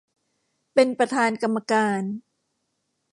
[0.73, 2.01] เป็นประธานกรรมการ